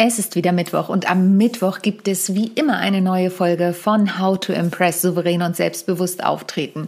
[0.00, 4.20] Es ist wieder Mittwoch und am Mittwoch gibt es wie immer eine neue Folge von
[4.20, 6.86] How to Impress souverän und selbstbewusst auftreten.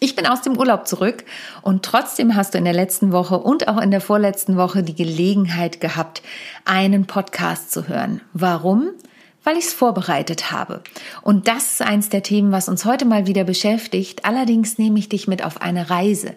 [0.00, 1.24] Ich bin aus dem Urlaub zurück
[1.62, 4.94] und trotzdem hast du in der letzten Woche und auch in der vorletzten Woche die
[4.94, 6.20] Gelegenheit gehabt,
[6.66, 8.20] einen Podcast zu hören.
[8.34, 8.90] Warum?
[9.44, 10.82] Weil ich es vorbereitet habe.
[11.22, 14.24] Und das ist eins der Themen, was uns heute mal wieder beschäftigt.
[14.24, 16.34] Allerdings nehme ich dich mit auf eine Reise.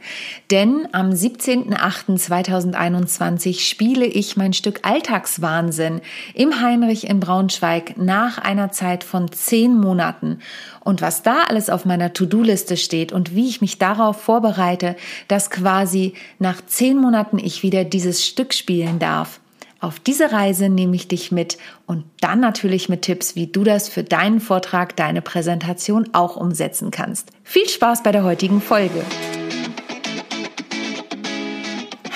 [0.52, 6.02] Denn am 17.08.2021 spiele ich mein Stück Alltagswahnsinn
[6.34, 10.40] im Heinrich in Braunschweig nach einer Zeit von zehn Monaten.
[10.82, 14.96] Und was da alles auf meiner To-Do-Liste steht und wie ich mich darauf vorbereite,
[15.28, 19.42] dass quasi nach zehn Monaten ich wieder dieses Stück spielen darf,
[19.86, 23.88] auf diese Reise nehme ich dich mit und dann natürlich mit Tipps, wie du das
[23.88, 27.30] für deinen Vortrag, deine Präsentation auch umsetzen kannst.
[27.44, 29.04] Viel Spaß bei der heutigen Folge.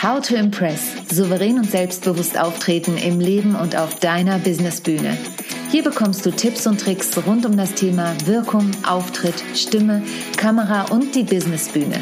[0.02, 0.82] How to Impress.
[1.12, 5.16] Souverän und selbstbewusst auftreten im Leben und auf deiner Businessbühne.
[5.70, 10.02] Hier bekommst du Tipps und Tricks rund um das Thema Wirkung, Auftritt, Stimme,
[10.38, 12.02] Kamera und die Businessbühne.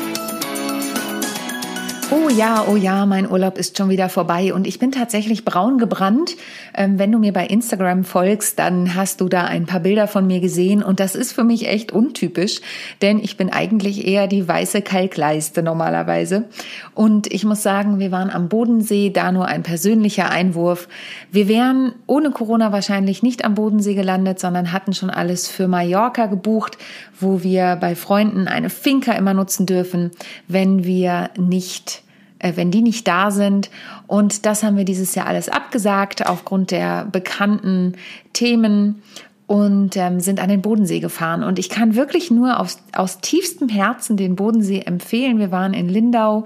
[2.13, 5.77] Oh ja, oh ja, mein Urlaub ist schon wieder vorbei und ich bin tatsächlich braun
[5.77, 6.35] gebrannt.
[6.75, 10.27] Ähm, wenn du mir bei Instagram folgst, dann hast du da ein paar Bilder von
[10.27, 12.59] mir gesehen und das ist für mich echt untypisch,
[13.01, 16.49] denn ich bin eigentlich eher die weiße Kalkleiste normalerweise.
[16.93, 20.89] Und ich muss sagen, wir waren am Bodensee, da nur ein persönlicher Einwurf.
[21.31, 26.25] Wir wären ohne Corona wahrscheinlich nicht am Bodensee gelandet, sondern hatten schon alles für Mallorca
[26.25, 26.77] gebucht,
[27.21, 30.11] wo wir bei Freunden eine Finca immer nutzen dürfen,
[30.49, 32.00] wenn wir nicht
[32.41, 33.69] wenn die nicht da sind.
[34.07, 37.93] Und das haben wir dieses Jahr alles abgesagt aufgrund der bekannten
[38.33, 39.01] Themen
[39.47, 41.43] und ähm, sind an den Bodensee gefahren.
[41.43, 45.39] Und ich kann wirklich nur aus, aus tiefstem Herzen den Bodensee empfehlen.
[45.39, 46.45] Wir waren in Lindau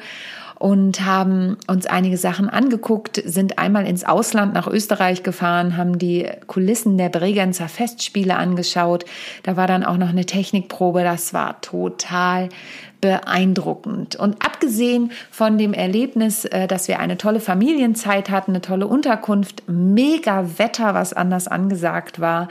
[0.57, 6.27] und haben uns einige Sachen angeguckt, sind einmal ins Ausland nach Österreich gefahren, haben die
[6.47, 9.05] Kulissen der Bregenzer Festspiele angeschaut.
[9.43, 11.03] Da war dann auch noch eine Technikprobe.
[11.03, 12.49] Das war total
[13.05, 14.15] beeindruckend.
[14.15, 19.61] Und abgesehen von dem Erlebnis, äh, dass wir eine tolle Familienzeit hatten, eine tolle Unterkunft,
[19.67, 22.47] mega Wetter, was anders angesagt war,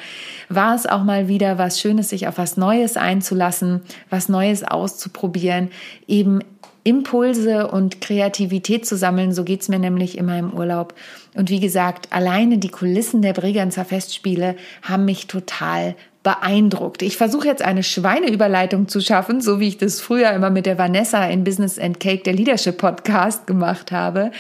[0.49, 5.71] war es auch mal wieder was Schönes, sich auf was Neues einzulassen, was Neues auszuprobieren,
[6.07, 6.39] eben
[6.85, 9.33] Impulse und Kreativität zu sammeln.
[9.33, 10.95] So geht's mir nämlich immer im Urlaub.
[11.35, 17.03] Und wie gesagt, alleine die Kulissen der Bregenzer Festspiele haben mich total beeindruckt.
[17.03, 20.79] Ich versuche jetzt eine Schweineüberleitung zu schaffen, so wie ich das früher immer mit der
[20.79, 24.33] Vanessa in Business and Cake, der Leadership Podcast, gemacht habe.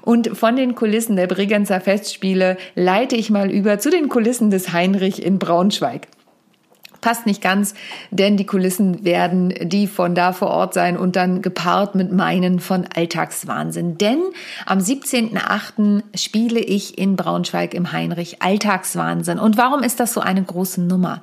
[0.00, 4.72] Und von den Kulissen der Bregenzer Festspiele leite ich mal über zu den Kulissen des
[4.72, 6.06] Heinrich in Braunschweig.
[7.02, 7.74] Passt nicht ganz,
[8.12, 12.60] denn die Kulissen werden die von da vor Ort sein und dann gepaart mit meinen
[12.60, 13.98] von Alltagswahnsinn.
[13.98, 14.20] Denn
[14.66, 16.04] am 17.8.
[16.14, 19.40] spiele ich in Braunschweig im Heinrich Alltagswahnsinn.
[19.40, 21.22] Und warum ist das so eine große Nummer?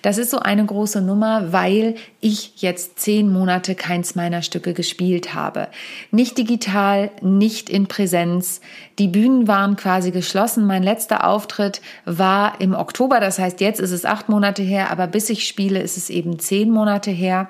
[0.00, 5.34] Das ist so eine große Nummer, weil ich jetzt zehn Monate keins meiner Stücke gespielt
[5.34, 5.68] habe.
[6.10, 8.62] Nicht digital, nicht in Präsenz.
[8.98, 10.66] Die Bühnen waren quasi geschlossen.
[10.66, 13.20] Mein letzter Auftritt war im Oktober.
[13.20, 16.38] Das heißt, jetzt ist es acht Monate her, aber bis ich spiele, ist es eben
[16.38, 17.48] zehn Monate her.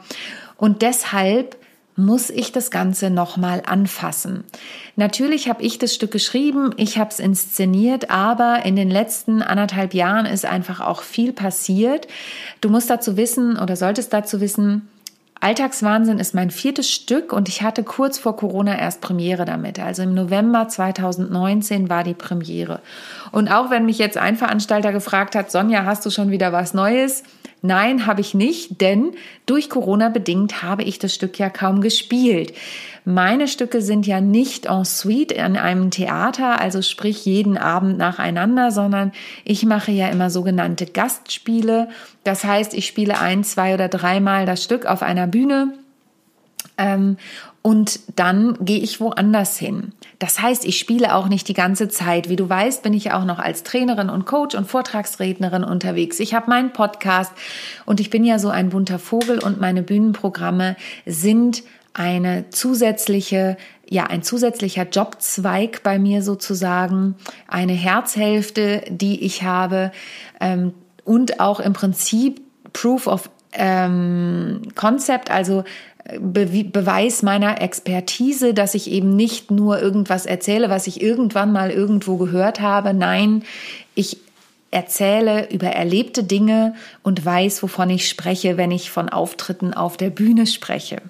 [0.56, 1.56] Und deshalb
[1.98, 4.44] muss ich das Ganze nochmal anfassen.
[4.94, 9.94] Natürlich habe ich das Stück geschrieben, ich habe es inszeniert, aber in den letzten anderthalb
[9.94, 12.06] Jahren ist einfach auch viel passiert.
[12.60, 14.88] Du musst dazu wissen oder solltest dazu wissen,
[15.40, 19.78] Alltagswahnsinn ist mein viertes Stück und ich hatte kurz vor Corona erst Premiere damit.
[19.78, 22.80] Also im November 2019 war die Premiere.
[23.30, 26.74] Und auch wenn mich jetzt ein Veranstalter gefragt hat, Sonja, hast du schon wieder was
[26.74, 27.22] Neues?
[27.60, 29.12] Nein, habe ich nicht, denn
[29.46, 32.54] durch Corona bedingt habe ich das Stück ja kaum gespielt.
[33.04, 38.70] Meine Stücke sind ja nicht en suite in einem Theater, also sprich jeden Abend nacheinander,
[38.70, 39.12] sondern
[39.44, 41.88] ich mache ja immer sogenannte Gastspiele.
[42.22, 45.72] Das heißt, ich spiele ein, zwei oder dreimal das Stück auf einer Bühne.
[46.76, 47.16] Ähm,
[47.62, 49.92] und dann gehe ich woanders hin.
[50.18, 52.28] Das heißt, ich spiele auch nicht die ganze Zeit.
[52.28, 56.18] Wie du weißt, bin ich auch noch als Trainerin und Coach und Vortragsrednerin unterwegs.
[56.20, 57.32] Ich habe meinen Podcast
[57.84, 61.62] und ich bin ja so ein bunter Vogel und meine Bühnenprogramme sind
[61.94, 63.56] eine zusätzliche,
[63.88, 67.16] ja, ein zusätzlicher Jobzweig bei mir sozusagen,
[67.48, 69.90] eine Herzhälfte, die ich habe
[70.40, 72.40] ähm, und auch im Prinzip
[72.72, 75.64] Proof of ähm, Concept, also
[76.20, 81.70] Be Beweis meiner Expertise, dass ich eben nicht nur irgendwas erzähle, was ich irgendwann mal
[81.70, 82.94] irgendwo gehört habe.
[82.94, 83.42] Nein,
[83.94, 84.18] ich
[84.70, 90.10] erzähle über erlebte Dinge und weiß, wovon ich spreche, wenn ich von Auftritten auf der
[90.10, 91.02] Bühne spreche.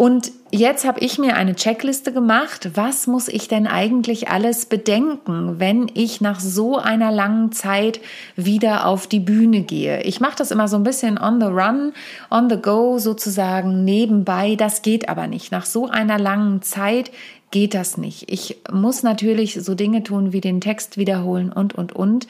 [0.00, 2.70] Und jetzt habe ich mir eine Checkliste gemacht.
[2.72, 8.00] Was muss ich denn eigentlich alles bedenken, wenn ich nach so einer langen Zeit
[8.34, 10.00] wieder auf die Bühne gehe?
[10.04, 11.92] Ich mache das immer so ein bisschen on the run,
[12.30, 14.56] on the go sozusagen nebenbei.
[14.56, 15.52] Das geht aber nicht.
[15.52, 17.10] Nach so einer langen Zeit
[17.50, 18.32] geht das nicht.
[18.32, 22.26] Ich muss natürlich so Dinge tun wie den Text wiederholen und, und, und.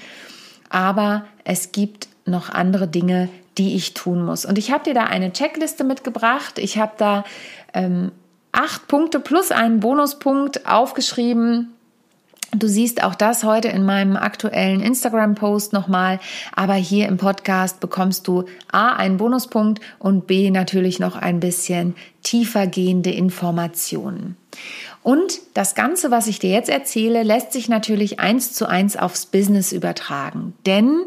[0.71, 3.29] Aber es gibt noch andere Dinge,
[3.59, 4.45] die ich tun muss.
[4.45, 6.59] Und ich habe dir da eine Checkliste mitgebracht.
[6.59, 7.25] Ich habe da
[7.75, 8.13] ähm,
[8.53, 11.75] acht Punkte plus einen Bonuspunkt aufgeschrieben.
[12.53, 16.19] Du siehst auch das heute in meinem aktuellen Instagram-Post nochmal.
[16.55, 21.95] Aber hier im Podcast bekommst du A, einen Bonuspunkt und B, natürlich noch ein bisschen
[22.25, 24.37] tiefer gehende Informationen.
[25.03, 29.27] Und das Ganze, was ich dir jetzt erzähle, lässt sich natürlich eins zu eins aufs
[29.27, 30.55] Business übertragen.
[30.67, 31.07] Denn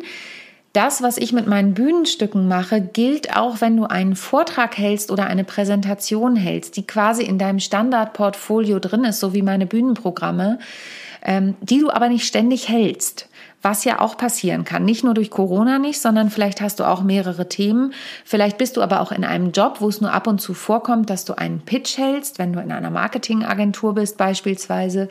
[0.74, 5.28] das, was ich mit meinen Bühnenstücken mache, gilt auch, wenn du einen Vortrag hältst oder
[5.28, 10.58] eine Präsentation hältst, die quasi in deinem Standardportfolio drin ist, so wie meine Bühnenprogramme,
[11.22, 13.30] ähm, die du aber nicht ständig hältst.
[13.62, 14.84] Was ja auch passieren kann.
[14.84, 17.94] Nicht nur durch Corona nicht, sondern vielleicht hast du auch mehrere Themen.
[18.26, 21.10] Vielleicht bist du aber auch in einem Job, wo es nur ab und zu vorkommt,
[21.10, 25.08] dass du einen Pitch hältst, wenn du in einer Marketingagentur bist beispielsweise.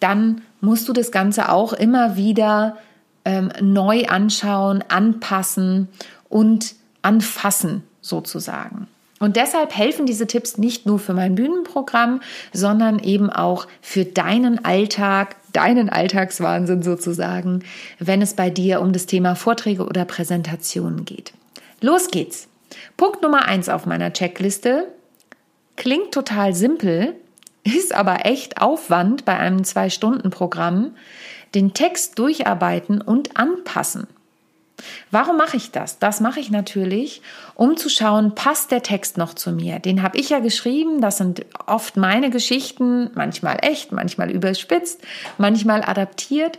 [0.00, 2.78] Dann musst du das Ganze auch immer wieder
[3.24, 5.88] ähm, neu anschauen, anpassen
[6.28, 8.88] und anfassen sozusagen.
[9.20, 12.20] Und deshalb helfen diese Tipps nicht nur für mein Bühnenprogramm,
[12.52, 17.62] sondern eben auch für deinen Alltag, deinen Alltagswahnsinn sozusagen,
[17.98, 21.32] wenn es bei dir um das Thema Vorträge oder Präsentationen geht.
[21.80, 22.48] Los geht's.
[22.96, 24.88] Punkt Nummer eins auf meiner Checkliste
[25.76, 27.14] klingt total simpel,
[27.62, 30.92] ist aber echt Aufwand bei einem Zwei-Stunden-Programm,
[31.54, 34.06] den Text durcharbeiten und anpassen.
[35.10, 35.98] Warum mache ich das?
[35.98, 37.22] Das mache ich natürlich,
[37.54, 39.78] um zu schauen, passt der Text noch zu mir?
[39.78, 45.00] Den habe ich ja geschrieben, das sind oft meine Geschichten, manchmal echt, manchmal überspitzt,
[45.38, 46.58] manchmal adaptiert.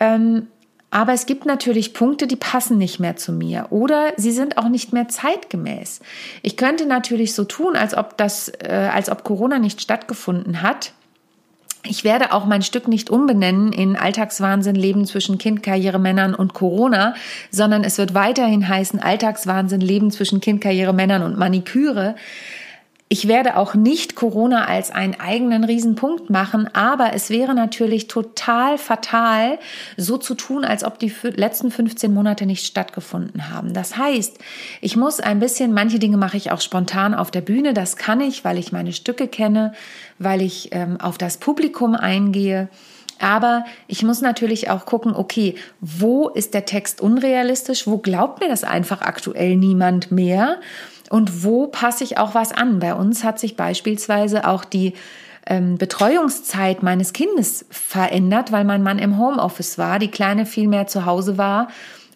[0.00, 0.48] Ähm,
[0.90, 4.68] aber es gibt natürlich Punkte, die passen nicht mehr zu mir oder sie sind auch
[4.68, 6.00] nicht mehr zeitgemäß.
[6.42, 10.92] Ich könnte natürlich so tun, als ob das, äh, als ob Corona nicht stattgefunden hat
[11.84, 16.54] ich werde auch mein Stück nicht umbenennen in Alltagswahnsinn, Leben zwischen Kind, Karriere, Männern und
[16.54, 17.14] Corona,
[17.50, 22.14] sondern es wird weiterhin heißen Alltagswahnsinn, Leben zwischen Kind, Karriere, Männern und Maniküre.
[23.12, 28.78] Ich werde auch nicht Corona als einen eigenen Riesenpunkt machen, aber es wäre natürlich total
[28.78, 29.58] fatal,
[29.98, 33.74] so zu tun, als ob die letzten 15 Monate nicht stattgefunden haben.
[33.74, 34.38] Das heißt,
[34.80, 38.22] ich muss ein bisschen, manche Dinge mache ich auch spontan auf der Bühne, das kann
[38.22, 39.74] ich, weil ich meine Stücke kenne,
[40.18, 42.70] weil ich ähm, auf das Publikum eingehe.
[43.18, 47.86] Aber ich muss natürlich auch gucken, okay, wo ist der Text unrealistisch?
[47.86, 50.60] Wo glaubt mir das einfach aktuell niemand mehr?
[51.12, 52.78] Und wo passe ich auch was an.
[52.78, 54.94] Bei uns hat sich beispielsweise auch die
[55.44, 60.86] ähm, Betreuungszeit meines Kindes verändert, weil mein Mann im Homeoffice war, die Kleine viel mehr
[60.86, 61.68] zu Hause war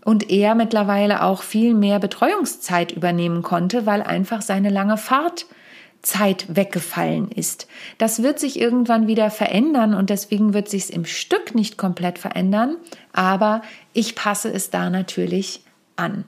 [0.06, 7.30] und er mittlerweile auch viel mehr Betreuungszeit übernehmen konnte, weil einfach seine lange Fahrtzeit weggefallen
[7.30, 7.68] ist.
[7.98, 12.18] Das wird sich irgendwann wieder verändern und deswegen wird sich es im Stück nicht komplett
[12.18, 12.78] verändern,
[13.12, 13.60] aber
[13.92, 15.64] ich passe es da natürlich
[15.96, 16.24] an.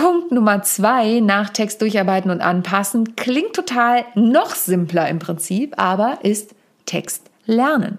[0.00, 6.20] Punkt Nummer zwei, nach Text durcharbeiten und anpassen, klingt total noch simpler im Prinzip, aber
[6.22, 6.54] ist
[6.86, 7.98] Text lernen.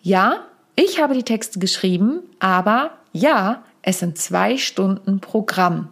[0.00, 5.88] Ja, ich habe die Texte geschrieben, aber ja, es sind zwei Stunden Programm.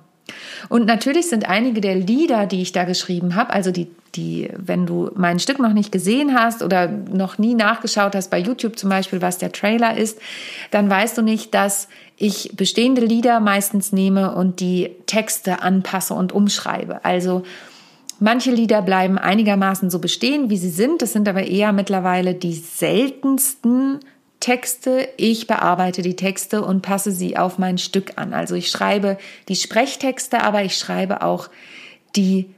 [0.71, 4.87] Und natürlich sind einige der Lieder, die ich da geschrieben habe, also die, die, wenn
[4.87, 8.91] du mein Stück noch nicht gesehen hast oder noch nie nachgeschaut hast bei YouTube zum
[8.91, 10.19] Beispiel, was der Trailer ist,
[10.71, 16.33] dann weißt du nicht, dass ich bestehende Lieder meistens nehme und die Texte anpasse und
[16.33, 17.05] umschreibe.
[17.05, 17.43] Also
[18.21, 21.03] manche Lieder bleiben einigermaßen so bestehen, wie sie sind.
[21.03, 24.01] Das sind aber eher mittlerweile die seltensten
[24.41, 25.09] Texte.
[25.17, 28.33] Ich bearbeite die Texte und passe sie auf mein Stück an.
[28.33, 29.19] Also ich schreibe
[29.49, 31.49] die Sprechtexte, aber ich schreibe auch
[32.15, 32.51] die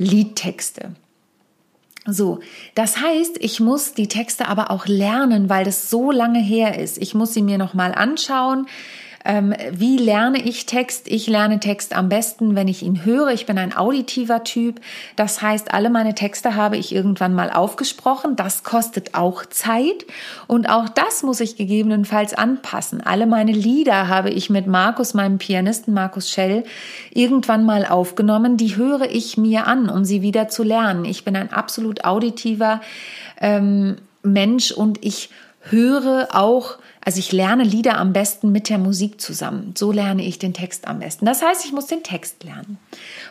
[0.00, 0.92] Liedtexte.
[2.06, 2.40] So,
[2.74, 6.96] das heißt, ich muss die Texte aber auch lernen, weil das so lange her ist.
[6.96, 8.66] Ich muss sie mir nochmal anschauen.
[9.24, 11.06] Ähm, wie lerne ich Text?
[11.06, 13.28] Ich lerne Text am besten, wenn ich ihn höre.
[13.28, 14.80] Ich bin ein auditiver Typ.
[15.16, 18.34] Das heißt, alle meine Texte habe ich irgendwann mal aufgesprochen.
[18.36, 20.06] Das kostet auch Zeit.
[20.46, 23.02] Und auch das muss ich gegebenenfalls anpassen.
[23.02, 26.64] Alle meine Lieder habe ich mit Markus, meinem Pianisten Markus Schell,
[27.12, 28.56] irgendwann mal aufgenommen.
[28.56, 31.04] Die höre ich mir an, um sie wieder zu lernen.
[31.04, 32.80] Ich bin ein absolut auditiver
[33.40, 39.22] ähm, Mensch und ich höre auch also ich lerne Lieder am besten mit der Musik
[39.22, 39.72] zusammen.
[39.76, 41.24] So lerne ich den Text am besten.
[41.24, 42.78] Das heißt, ich muss den Text lernen.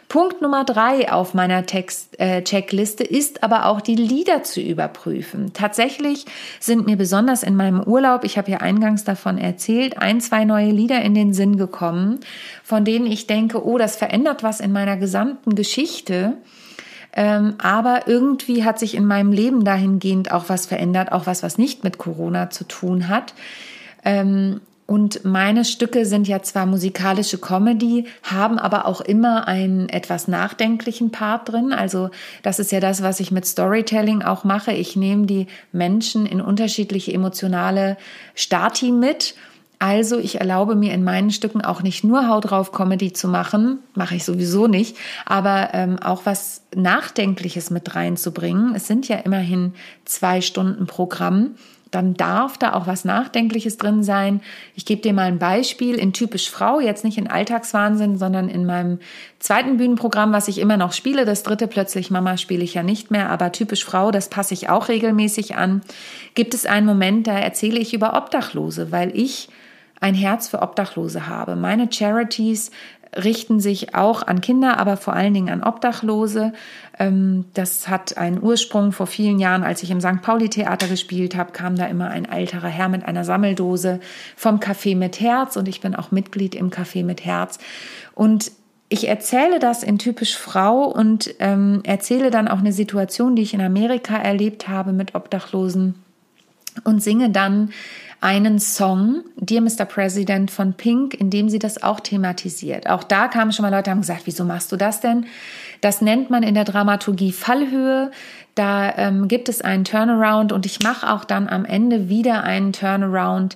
[0.07, 5.53] Punkt Nummer drei auf meiner Text-Checkliste äh, ist aber auch die Lieder zu überprüfen.
[5.53, 6.25] Tatsächlich
[6.59, 10.71] sind mir besonders in meinem Urlaub, ich habe ja eingangs davon erzählt, ein, zwei neue
[10.71, 12.21] Lieder in den Sinn gekommen,
[12.63, 16.37] von denen ich denke, oh, das verändert was in meiner gesamten Geschichte.
[17.13, 21.57] Ähm, aber irgendwie hat sich in meinem Leben dahingehend auch was verändert, auch was, was
[21.57, 23.33] nicht mit Corona zu tun hat.
[24.05, 30.27] Ähm, und meine Stücke sind ja zwar musikalische Comedy, haben aber auch immer einen etwas
[30.27, 31.73] nachdenklichen Part drin.
[31.73, 32.09] Also
[32.41, 34.71] das ist ja das, was ich mit Storytelling auch mache.
[34.71, 37.97] Ich nehme die Menschen in unterschiedliche emotionale
[38.33, 39.35] Stati mit
[39.79, 43.79] also ich erlaube mir in meinen Stücken auch nicht nur Haut drauf Comedy zu machen,
[43.95, 48.75] mache ich sowieso nicht, aber ähm, auch was Nachdenkliches mit reinzubringen.
[48.75, 51.55] Es sind ja immerhin zwei Stunden Programm.
[51.91, 54.41] Dann darf da auch was Nachdenkliches drin sein.
[54.75, 58.65] Ich gebe dir mal ein Beispiel in Typisch Frau, jetzt nicht in Alltagswahnsinn, sondern in
[58.65, 58.99] meinem
[59.39, 61.25] zweiten Bühnenprogramm, was ich immer noch spiele.
[61.25, 64.69] Das dritte plötzlich Mama spiele ich ja nicht mehr, aber Typisch Frau, das passe ich
[64.69, 65.81] auch regelmäßig an.
[66.35, 69.49] Gibt es einen Moment, da erzähle ich über Obdachlose, weil ich
[69.99, 71.55] ein Herz für Obdachlose habe.
[71.55, 72.71] Meine Charities
[73.15, 76.53] richten sich auch an Kinder, aber vor allen Dingen an Obdachlose.
[76.97, 80.21] Ähm, das hat einen Ursprung vor vielen Jahren, als ich im St.
[80.21, 83.99] Pauli Theater gespielt habe, kam da immer ein älterer Herr mit einer Sammeldose
[84.35, 87.57] vom Café mit Herz und ich bin auch Mitglied im Café mit Herz.
[88.13, 88.51] Und
[88.89, 93.53] ich erzähle das in typisch Frau und ähm, erzähle dann auch eine Situation, die ich
[93.53, 95.95] in Amerika erlebt habe mit Obdachlosen
[96.83, 97.71] und singe dann
[98.21, 99.85] einen Song, Dear Mr.
[99.85, 102.89] President von Pink, in dem sie das auch thematisiert.
[102.89, 105.25] Auch da kamen schon mal Leute, haben gesagt, wieso machst du das denn?
[105.81, 108.11] Das nennt man in der Dramaturgie Fallhöhe.
[108.55, 112.73] Da ähm, gibt es einen Turnaround und ich mache auch dann am Ende wieder einen
[112.73, 113.55] Turnaround,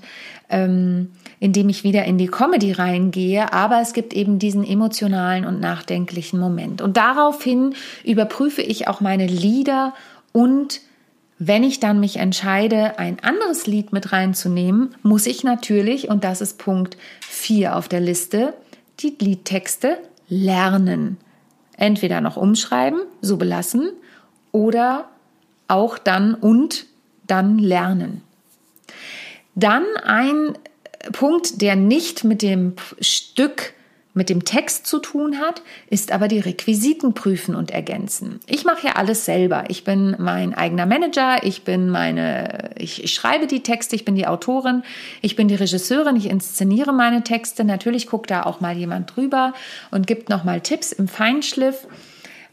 [0.49, 3.51] ähm, indem ich wieder in die Comedy reingehe.
[3.51, 6.81] Aber es gibt eben diesen emotionalen und nachdenklichen Moment.
[6.81, 9.93] Und daraufhin überprüfe ich auch meine Lieder
[10.31, 10.79] und
[11.39, 16.41] wenn ich dann mich entscheide, ein anderes Lied mit reinzunehmen, muss ich natürlich, und das
[16.41, 18.53] ist Punkt 4 auf der Liste,
[18.99, 19.97] die Liedtexte
[20.29, 21.17] lernen.
[21.77, 23.91] Entweder noch umschreiben, so belassen,
[24.51, 25.09] oder
[25.67, 26.85] auch dann und
[27.25, 28.21] dann lernen.
[29.55, 30.57] Dann ein
[31.11, 33.73] Punkt, der nicht mit dem Stück
[34.13, 38.39] mit dem Text zu tun hat, ist aber die Requisiten prüfen und ergänzen.
[38.45, 39.65] Ich mache ja alles selber.
[39.69, 44.15] Ich bin mein eigener Manager, ich bin meine, ich, ich, schreibe die Texte, ich bin
[44.15, 44.83] die Autorin,
[45.21, 47.63] ich bin die Regisseurin, ich inszeniere meine Texte.
[47.63, 49.53] Natürlich guckt da auch mal jemand drüber
[49.89, 51.87] und gibt nochmal Tipps im Feinschliff.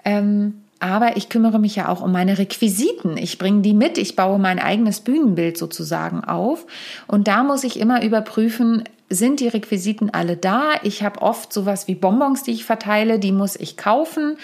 [0.04, 3.18] Ähm, aber ich kümmere mich ja auch um meine Requisiten.
[3.18, 6.66] Ich bringe die mit, ich baue mein eigenes Bühnenbild sozusagen auf.
[7.06, 10.74] Und da muss ich immer überprüfen, sind die Requisiten alle da.
[10.82, 14.36] Ich habe oft sowas wie Bonbons, die ich verteile, die muss ich kaufen.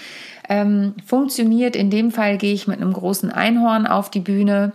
[0.48, 4.72] Ähm, funktioniert, in dem Fall gehe ich mit einem großen Einhorn auf die Bühne.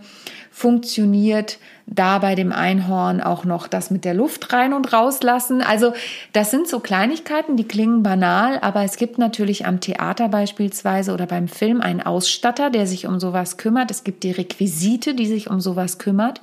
[0.54, 5.62] Funktioniert da bei dem Einhorn auch noch das mit der Luft rein und rauslassen.
[5.62, 5.94] Also
[6.34, 11.26] das sind so Kleinigkeiten, die klingen banal, aber es gibt natürlich am Theater beispielsweise oder
[11.26, 13.92] beim Film einen Ausstatter, der sich um sowas kümmert.
[13.92, 16.42] Es gibt die Requisite, die sich um sowas kümmert.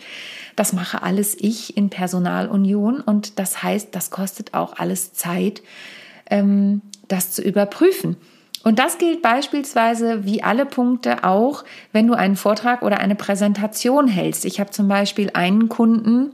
[0.56, 5.62] Das mache alles ich in Personalunion und das heißt, das kostet auch alles Zeit,
[6.30, 8.16] ähm, das zu überprüfen.
[8.64, 14.08] Und das gilt beispielsweise wie alle Punkte auch, wenn du einen Vortrag oder eine Präsentation
[14.08, 14.44] hältst.
[14.44, 16.30] Ich habe zum Beispiel einen Kunden,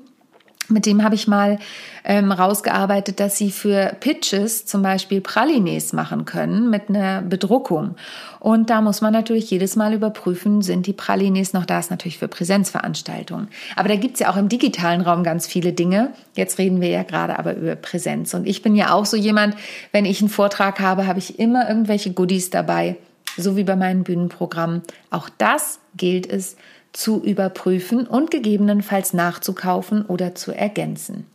[0.68, 1.58] mit dem habe ich mal
[2.04, 7.96] ähm, rausgearbeitet, dass sie für Pitches zum Beispiel Pralines machen können mit einer Bedruckung.
[8.40, 12.18] Und da muss man natürlich jedes Mal überprüfen, sind die Pralines noch da, ist natürlich
[12.18, 13.48] für Präsenzveranstaltungen.
[13.76, 16.12] Aber da gibt's ja auch im digitalen Raum ganz viele Dinge.
[16.34, 18.34] Jetzt reden wir ja gerade aber über Präsenz.
[18.34, 19.56] Und ich bin ja auch so jemand,
[19.92, 22.96] wenn ich einen Vortrag habe, habe ich immer irgendwelche Goodies dabei,
[23.36, 24.82] so wie bei meinen Bühnenprogrammen.
[25.10, 26.56] Auch das gilt es
[26.94, 31.26] zu überprüfen und gegebenenfalls nachzukaufen oder zu ergänzen.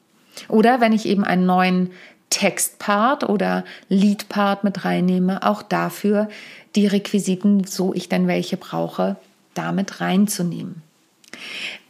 [0.48, 1.92] Oder wenn ich eben einen neuen
[2.30, 6.30] Textpart oder Liedpart mit reinnehme, auch dafür
[6.76, 9.18] die Requisiten, so ich denn welche brauche,
[9.54, 10.82] damit reinzunehmen.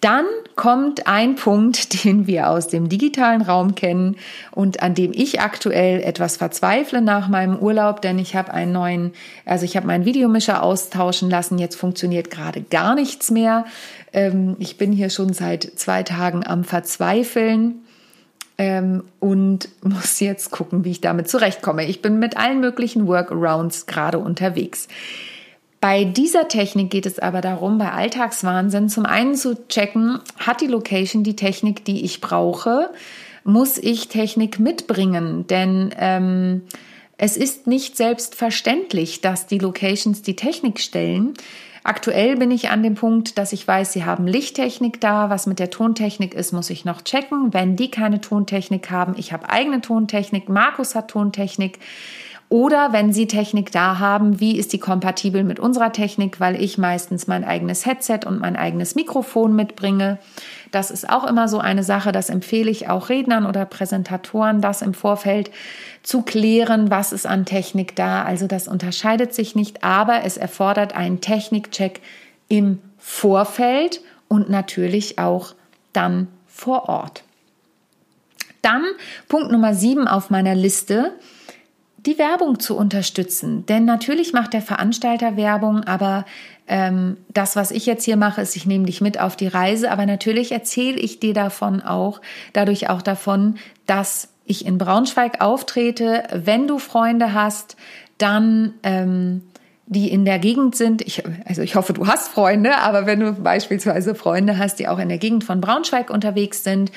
[0.02, 0.26] Dann
[0.56, 4.16] kommt ein Punkt, den wir aus dem digitalen Raum kennen
[4.52, 9.14] und an dem ich aktuell etwas verzweifle nach meinem Urlaub, denn ich habe einen neuen,
[9.46, 11.58] also ich habe meinen Videomischer austauschen lassen.
[11.58, 13.66] Jetzt funktioniert gerade gar nichts mehr.
[14.14, 17.82] Ähm, ich bin hier schon seit zwei Tagen am Verzweifeln
[18.58, 21.86] ähm, und muss jetzt gucken, wie ich damit zurechtkomme.
[21.86, 24.88] Ich bin mit allen möglichen Workarounds gerade unterwegs.
[25.82, 30.68] Bei dieser Technik geht es aber darum, bei Alltagswahnsinn zum einen zu checken, hat die
[30.68, 32.90] Location die Technik, die ich brauche?
[33.46, 35.48] Muss ich Technik mitbringen?
[35.48, 36.64] Denn ähm,
[37.18, 41.34] es ist nicht selbstverständlich, dass die Locations die Technik stellen.
[41.84, 45.30] Aktuell bin ich an dem Punkt, dass ich weiß, sie haben Lichttechnik da.
[45.30, 47.54] Was mit der Tontechnik ist, muss ich noch checken.
[47.54, 51.80] Wenn die keine Tontechnik haben, ich habe eigene Tontechnik, Markus hat Tontechnik.
[52.50, 56.80] Oder wenn Sie Technik da haben, wie ist die kompatibel mit unserer Technik, weil ich
[56.80, 60.18] meistens mein eigenes Headset und mein eigenes Mikrofon mitbringe.
[60.72, 64.82] Das ist auch immer so eine Sache, das empfehle ich auch Rednern oder Präsentatoren, das
[64.82, 65.52] im Vorfeld
[66.02, 68.24] zu klären, was ist an Technik da.
[68.24, 72.02] Also das unterscheidet sich nicht, aber es erfordert einen Technikcheck
[72.48, 75.54] im Vorfeld und natürlich auch
[75.94, 77.24] dann vor Ort.
[78.64, 78.84] Dann
[79.28, 81.14] Punkt Nummer sieben auf meiner Liste
[82.06, 83.66] die Werbung zu unterstützen.
[83.66, 86.26] Denn natürlich macht der Veranstalter Werbung, aber
[86.68, 89.92] ähm, das, was ich jetzt hier mache, ist, ich nehme dich mit auf die Reise,
[89.92, 92.22] aber natürlich erzähle ich dir davon auch,
[92.54, 96.24] dadurch auch davon, dass ich in Braunschweig auftrete.
[96.32, 97.76] Wenn du Freunde hast,
[98.18, 99.42] dann ähm,
[99.92, 103.34] die in der Gegend sind, ich, also ich hoffe, du hast Freunde, aber wenn du
[103.34, 106.92] beispielsweise Freunde hast, die auch in der Gegend von Braunschweig unterwegs sind,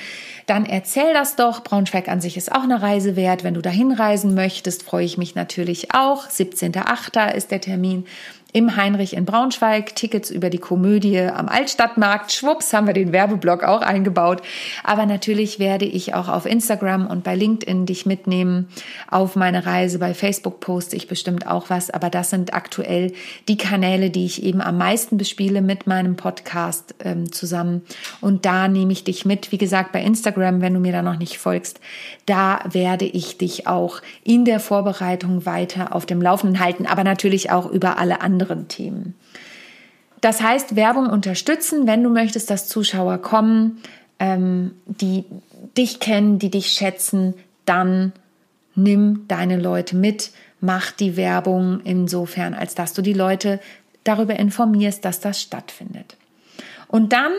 [0.45, 1.63] dann erzähl das doch.
[1.63, 3.43] Braunschweig an sich ist auch eine Reise wert.
[3.43, 6.27] Wenn du dahin reisen möchtest, freue ich mich natürlich auch.
[6.27, 7.33] 17.8.
[7.33, 8.05] ist der Termin
[8.53, 12.31] im Heinrich in Braunschweig, Tickets über die Komödie am Altstadtmarkt.
[12.31, 14.43] Schwupps haben wir den Werbeblock auch eingebaut.
[14.83, 18.67] Aber natürlich werde ich auch auf Instagram und bei LinkedIn dich mitnehmen
[19.09, 19.97] auf meine Reise.
[19.97, 21.89] Bei Facebook poste ich bestimmt auch was.
[21.89, 23.13] Aber das sind aktuell
[23.47, 27.81] die Kanäle, die ich eben am meisten bespiele mit meinem Podcast ähm, zusammen.
[28.21, 29.51] Und da nehme ich dich mit.
[29.51, 31.79] Wie gesagt, bei Instagram, wenn du mir da noch nicht folgst,
[32.27, 36.85] da werde ich dich auch in der Vorbereitung weiter auf dem Laufenden halten.
[36.85, 39.15] Aber natürlich auch über alle anderen anderen Themen.
[40.21, 43.81] Das heißt, Werbung unterstützen, wenn du möchtest, dass Zuschauer kommen,
[44.19, 45.25] ähm, die
[45.77, 47.33] dich kennen, die dich schätzen,
[47.65, 48.13] dann
[48.75, 50.31] nimm deine Leute mit,
[50.61, 53.59] mach die Werbung insofern, als dass du die Leute
[54.03, 56.17] darüber informierst, dass das stattfindet.
[56.87, 57.31] Und dann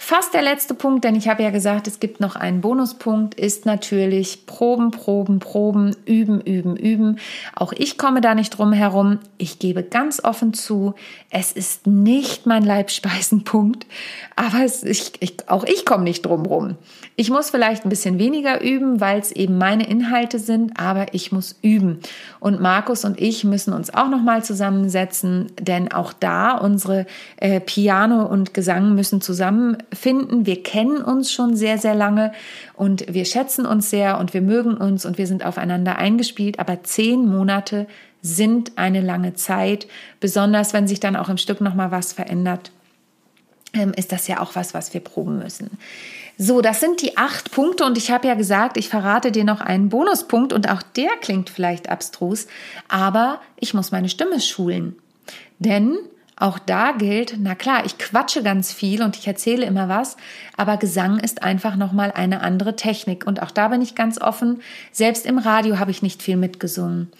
[0.00, 3.66] Fast der letzte Punkt, denn ich habe ja gesagt, es gibt noch einen Bonuspunkt, ist
[3.66, 7.18] natürlich Proben, Proben, Proben, üben, üben, üben.
[7.56, 9.18] Auch ich komme da nicht drum herum.
[9.38, 10.94] Ich gebe ganz offen zu,
[11.30, 13.86] es ist nicht mein Leibspeisenpunkt,
[14.36, 16.76] aber es, ich, ich, auch ich komme nicht drum rum.
[17.16, 21.32] Ich muss vielleicht ein bisschen weniger üben, weil es eben meine Inhalte sind, aber ich
[21.32, 21.98] muss üben.
[22.38, 27.04] Und Markus und ich müssen uns auch noch mal zusammensetzen, denn auch da unsere
[27.38, 29.20] äh, Piano und Gesang müssen
[29.90, 30.46] zusammenfinden.
[30.46, 32.32] Wir kennen uns schon sehr, sehr lange
[32.74, 36.58] und wir schätzen uns sehr und wir mögen uns und wir sind aufeinander eingespielt.
[36.58, 37.86] Aber zehn Monate
[38.22, 39.86] sind eine lange Zeit,
[40.20, 42.72] besonders wenn sich dann auch im Stück noch mal was verändert
[43.74, 45.70] ähm, ist das ja auch was, was wir proben müssen.
[46.38, 49.60] So, das sind die acht Punkte und ich habe ja gesagt, ich verrate dir noch
[49.60, 52.46] einen Bonuspunkt und auch der klingt vielleicht abstrus,
[52.88, 54.96] aber ich muss meine Stimme schulen.
[55.58, 55.98] Denn
[56.38, 60.16] auch da gilt, na klar, ich quatsche ganz viel und ich erzähle immer was,
[60.56, 64.60] aber Gesang ist einfach nochmal eine andere Technik und auch da bin ich ganz offen.
[64.92, 67.10] Selbst im Radio habe ich nicht viel mitgesungen.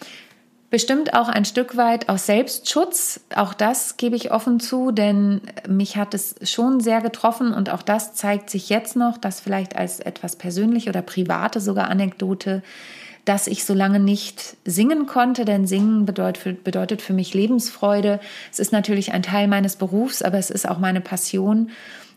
[0.69, 3.21] Bestimmt auch ein Stück weit aus Selbstschutz.
[3.35, 7.81] Auch das gebe ich offen zu, denn mich hat es schon sehr getroffen und auch
[7.81, 12.61] das zeigt sich jetzt noch, dass vielleicht als etwas persönliche oder private sogar Anekdote,
[13.29, 18.19] dass ich so lange nicht singen konnte, denn singen bedeutet, bedeutet für mich Lebensfreude.
[18.51, 21.69] Es ist natürlich ein Teil meines Berufs, aber es ist auch meine Passion.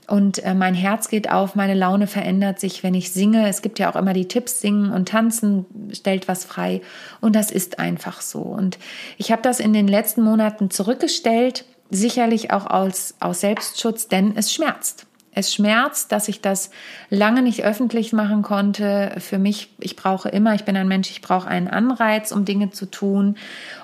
[0.09, 3.47] Und äh, mein Herz geht auf, meine Laune verändert sich, wenn ich singe.
[3.47, 6.81] Es gibt ja auch immer die Tipps, singen und tanzen stellt was frei.
[7.21, 8.39] Und das ist einfach so.
[8.39, 8.79] Und
[9.19, 14.51] ich habe das in den letzten Monaten zurückgestellt, sicherlich auch aus, aus Selbstschutz, denn es
[14.51, 15.05] schmerzt.
[15.35, 16.71] Es schmerzt, dass ich das
[17.09, 19.15] lange nicht öffentlich machen konnte.
[19.19, 22.71] Für mich, ich brauche immer, ich bin ein Mensch, ich brauche einen Anreiz, um Dinge
[22.71, 23.37] zu tun.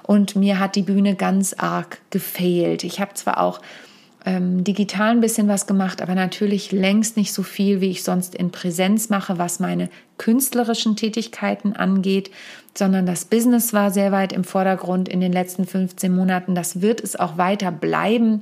[0.03, 2.85] Und mir hat die Bühne ganz arg gefehlt.
[2.85, 3.61] Ich habe zwar auch
[4.27, 8.35] ähm, digital ein bisschen was gemacht, aber natürlich längst nicht so viel, wie ich sonst
[8.35, 12.31] in Präsenz mache, was meine künstlerischen Tätigkeiten angeht,
[12.77, 16.55] sondern das Business war sehr weit im Vordergrund in den letzten 15 Monaten.
[16.55, 18.41] Das wird es auch weiter bleiben.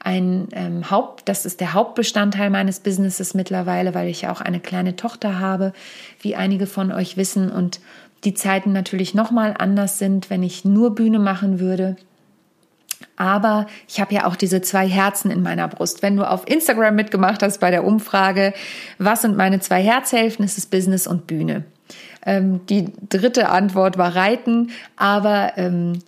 [0.00, 4.60] Ein ähm, Haupt, das ist der Hauptbestandteil meines Businesses mittlerweile, weil ich ja auch eine
[4.60, 5.72] kleine Tochter habe,
[6.20, 7.80] wie einige von euch wissen und
[8.24, 11.96] die Zeiten natürlich noch mal anders sind, wenn ich nur Bühne machen würde.
[13.16, 16.02] Aber ich habe ja auch diese zwei Herzen in meiner Brust.
[16.02, 18.52] Wenn du auf Instagram mitgemacht hast bei der Umfrage,
[18.98, 21.64] was sind meine zwei Herzhälften, ist es Business und Bühne.
[22.24, 26.00] Ähm, die dritte Antwort war Reiten, aber ähm,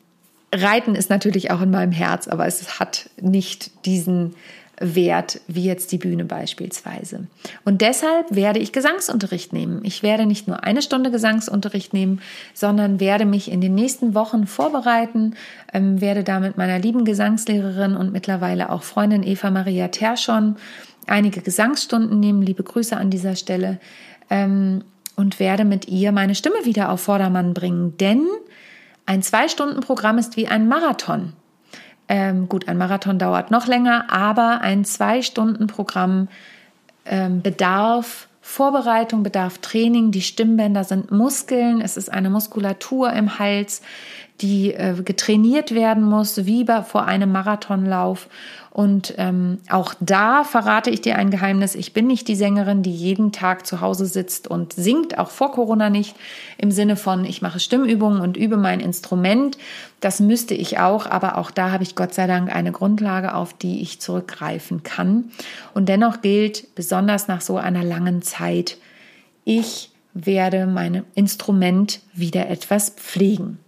[0.52, 4.34] Reiten ist natürlich auch in meinem Herz, aber es hat nicht diesen
[4.80, 7.26] Wert wie jetzt die Bühne beispielsweise.
[7.64, 9.80] Und deshalb werde ich Gesangsunterricht nehmen.
[9.84, 12.20] Ich werde nicht nur eine Stunde Gesangsunterricht nehmen,
[12.54, 15.34] sondern werde mich in den nächsten Wochen vorbereiten,
[15.72, 20.56] ähm, werde da mit meiner lieben Gesangslehrerin und mittlerweile auch Freundin Eva Maria Terschon
[21.06, 22.42] einige Gesangsstunden nehmen.
[22.42, 23.80] Liebe Grüße an dieser Stelle.
[24.30, 24.84] Ähm,
[25.16, 27.96] und werde mit ihr meine Stimme wieder auf Vordermann bringen.
[27.98, 28.24] Denn
[29.08, 31.32] ein Zwei-Stunden-Programm ist wie ein Marathon.
[32.08, 36.28] Ähm, gut, ein Marathon dauert noch länger, aber ein Zwei-Stunden-Programm
[37.06, 40.10] ähm, bedarf Vorbereitung, bedarf Training.
[40.10, 41.80] Die Stimmbänder sind Muskeln.
[41.80, 43.80] Es ist eine Muskulatur im Hals,
[44.40, 48.28] die äh, getrainiert werden muss, wie bei, vor einem Marathonlauf.
[48.70, 51.74] Und ähm, auch da verrate ich dir ein Geheimnis.
[51.74, 55.50] Ich bin nicht die Sängerin, die jeden Tag zu Hause sitzt und singt, auch vor
[55.50, 56.14] Corona nicht,
[56.58, 59.58] im Sinne von, ich mache Stimmübungen und übe mein Instrument.
[60.00, 63.52] Das müsste ich auch, aber auch da habe ich Gott sei Dank eine Grundlage, auf
[63.52, 65.32] die ich zurückgreifen kann.
[65.74, 68.76] Und dennoch gilt, besonders nach so einer langen Zeit,
[69.44, 73.58] ich werde mein Instrument wieder etwas pflegen.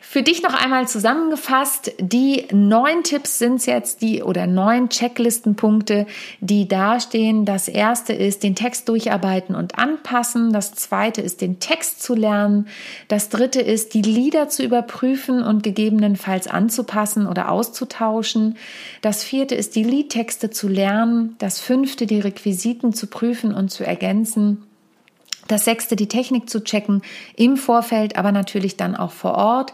[0.00, 6.06] Für dich noch einmal zusammengefasst, die neun Tipps sind jetzt die oder neun Checklistenpunkte,
[6.40, 7.44] die dastehen.
[7.44, 10.52] Das erste ist den Text durcharbeiten und anpassen.
[10.52, 12.66] Das zweite ist den Text zu lernen.
[13.06, 18.56] Das dritte ist die Lieder zu überprüfen und gegebenenfalls anzupassen oder auszutauschen.
[19.02, 21.36] Das vierte ist die Liedtexte zu lernen.
[21.38, 24.66] Das fünfte die Requisiten zu prüfen und zu ergänzen.
[25.50, 27.02] Das sechste, die Technik zu checken
[27.34, 29.72] im Vorfeld, aber natürlich dann auch vor Ort.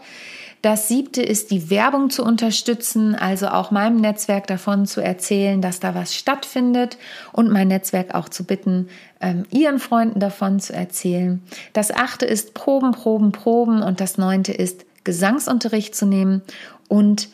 [0.63, 5.79] Das siebte ist, die Werbung zu unterstützen, also auch meinem Netzwerk davon zu erzählen, dass
[5.79, 6.97] da was stattfindet
[7.31, 8.89] und mein Netzwerk auch zu bitten,
[9.21, 11.43] ähm, ihren Freunden davon zu erzählen.
[11.73, 16.41] Das achte ist Proben, Proben, Proben und das neunte ist Gesangsunterricht zu nehmen
[16.87, 17.29] und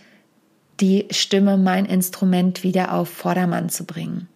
[0.81, 4.27] die Stimme, mein Instrument wieder auf Vordermann zu bringen.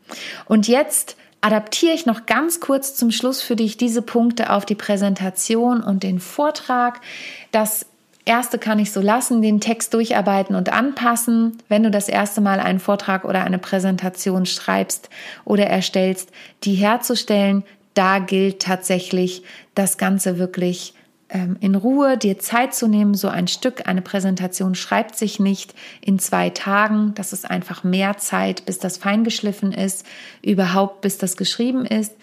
[0.46, 1.18] Und jetzt
[1.48, 6.04] adaptiere ich noch ganz kurz zum Schluss für dich diese Punkte auf die Präsentation und
[6.04, 7.00] den Vortrag.
[7.52, 7.86] Das
[8.26, 11.58] erste kann ich so lassen, den Text durcharbeiten und anpassen.
[11.70, 15.10] Wenn du das erste Mal einen Vortrag oder eine Präsentation schreibst
[15.46, 16.32] oder erstellst,
[16.66, 20.96] die herzustellen, da gilt tatsächlich das Ganze wirklich
[21.30, 23.14] in Ruhe dir Zeit zu nehmen.
[23.14, 27.14] So ein Stück, eine Präsentation schreibt sich nicht in zwei Tagen.
[27.16, 30.06] Das ist einfach mehr Zeit, bis das feingeschliffen ist,
[30.42, 32.14] überhaupt bis das geschrieben ist.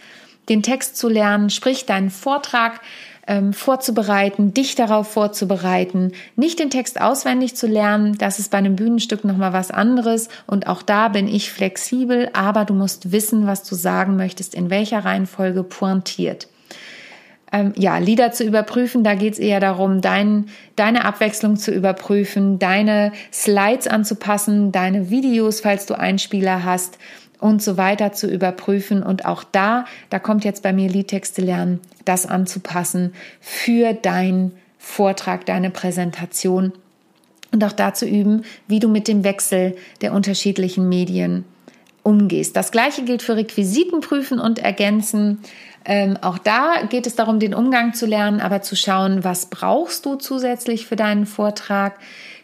[0.49, 2.81] Den Text zu lernen, sprich deinen Vortrag
[3.27, 8.17] ähm, vorzubereiten, dich darauf vorzubereiten, nicht den Text auswendig zu lernen.
[8.19, 10.29] Das ist bei einem Bühnenstück nochmal was anderes.
[10.47, 14.71] Und auch da bin ich flexibel, aber du musst wissen, was du sagen möchtest, in
[14.71, 16.49] welcher Reihenfolge pointiert
[17.55, 19.05] ähm, ja, Lieder zu überprüfen.
[19.05, 25.61] Da geht es eher darum, dein, deine Abwechslung zu überprüfen, deine Slides anzupassen, deine Videos,
[25.61, 26.99] falls du Einspieler hast
[27.39, 29.05] und so weiter zu überprüfen.
[29.05, 35.47] Und auch da, da kommt jetzt bei mir Liedtexte lernen, das anzupassen für deinen Vortrag,
[35.47, 36.73] deine Präsentation.
[37.53, 41.45] Und auch dazu üben, wie du mit dem Wechsel der unterschiedlichen Medien
[42.03, 42.57] umgehst.
[42.57, 45.39] Das gleiche gilt für Requisiten prüfen und ergänzen.
[45.85, 50.07] Ähm, auch da geht es darum, den Umgang zu lernen, aber zu schauen, was brauchst
[50.07, 51.99] du zusätzlich für deinen Vortrag.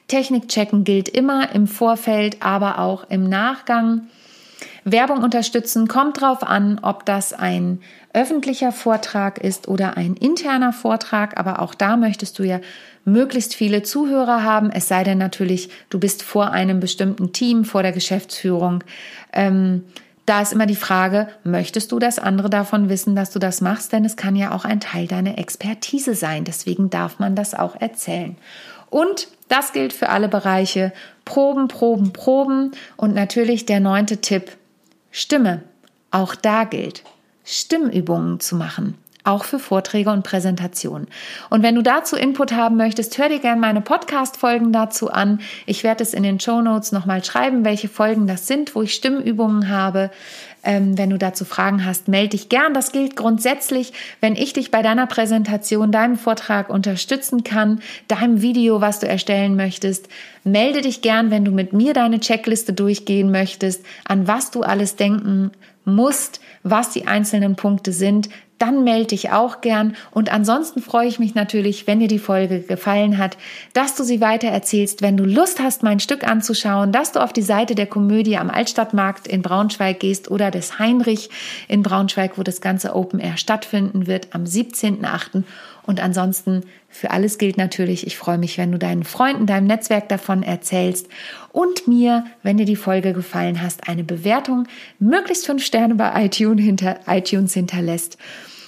[0.08, 4.08] Technik checken gilt immer im Vorfeld, aber auch im Nachgang.
[4.84, 7.80] Werbung unterstützen kommt darauf an, ob das ein
[8.12, 12.60] öffentlicher Vortrag ist oder ein interner Vortrag, aber auch da möchtest du ja
[13.04, 17.82] möglichst viele Zuhörer haben, es sei denn natürlich, du bist vor einem bestimmten Team, vor
[17.82, 18.84] der Geschäftsführung.
[19.32, 19.84] Ähm,
[20.30, 23.92] da ist immer die Frage, möchtest du, dass andere davon wissen, dass du das machst?
[23.92, 26.44] Denn es kann ja auch ein Teil deiner Expertise sein.
[26.44, 28.36] Deswegen darf man das auch erzählen.
[28.90, 30.92] Und das gilt für alle Bereiche.
[31.24, 32.70] Proben, Proben, Proben.
[32.96, 34.56] Und natürlich der neunte Tipp,
[35.10, 35.64] Stimme.
[36.12, 37.02] Auch da gilt,
[37.44, 41.08] Stimmübungen zu machen auch für Vorträge und Präsentationen.
[41.50, 45.40] Und wenn du dazu Input haben möchtest, hör dir gerne meine Podcast-Folgen dazu an.
[45.66, 48.94] Ich werde es in den Show Notes nochmal schreiben, welche Folgen das sind, wo ich
[48.94, 50.10] Stimmübungen habe.
[50.62, 52.74] Ähm, wenn du dazu Fragen hast, melde dich gern.
[52.74, 58.80] Das gilt grundsätzlich, wenn ich dich bei deiner Präsentation, deinem Vortrag unterstützen kann, deinem Video,
[58.80, 60.08] was du erstellen möchtest.
[60.44, 64.96] Melde dich gern, wenn du mit mir deine Checkliste durchgehen möchtest, an was du alles
[64.96, 65.50] denken
[65.84, 68.28] musst, was die einzelnen Punkte sind,
[68.60, 69.96] dann melde dich auch gern.
[70.10, 73.36] Und ansonsten freue ich mich natürlich, wenn dir die Folge gefallen hat,
[73.72, 77.32] dass du sie weiter erzählst, wenn du Lust hast, mein Stück anzuschauen, dass du auf
[77.32, 81.30] die Seite der Komödie am Altstadtmarkt in Braunschweig gehst oder des Heinrich
[81.68, 85.42] in Braunschweig, wo das ganze Open Air stattfinden wird am 17.8.
[85.86, 90.08] Und ansonsten, für alles gilt natürlich, ich freue mich, wenn du deinen Freunden, deinem Netzwerk
[90.08, 91.08] davon erzählst
[91.52, 94.68] und mir, wenn dir die Folge gefallen hast, eine Bewertung,
[94.98, 98.18] möglichst fünf Sterne bei iTunes, hinter, iTunes hinterlässt.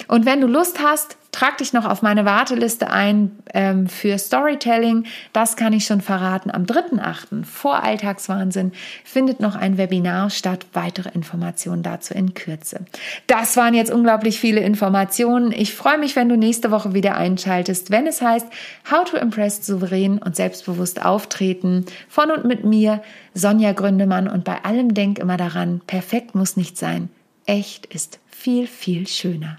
[0.09, 5.07] Und wenn du Lust hast, trag dich noch auf meine Warteliste ein ähm, für Storytelling.
[5.33, 6.51] Das kann ich schon verraten.
[6.51, 7.45] Am 3.8.
[7.45, 10.67] vor Alltagswahnsinn findet noch ein Webinar statt.
[10.75, 12.85] Weitere Informationen dazu in Kürze.
[13.27, 15.53] Das waren jetzt unglaublich viele Informationen.
[15.53, 18.47] Ich freue mich, wenn du nächste Woche wieder einschaltest, wenn es heißt
[18.91, 23.03] How to Impress souverän und selbstbewusst auftreten von und mit mir,
[23.35, 24.29] Sonja Gründemann.
[24.29, 27.09] Und bei allem denk immer daran, perfekt muss nicht sein.
[27.47, 29.59] Echt ist viel, viel schöner.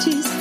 [0.00, 0.39] Tschüss.